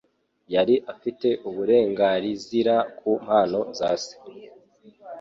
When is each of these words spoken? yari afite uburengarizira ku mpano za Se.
yari 0.53 0.75
afite 0.93 1.27
uburengarizira 1.47 2.75
ku 2.97 3.09
mpano 3.23 3.59
za 3.77 3.89
Se. 4.03 4.15